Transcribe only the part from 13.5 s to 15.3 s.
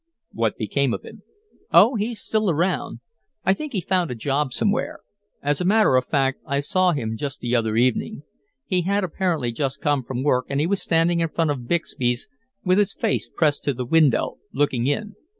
to the window looking in.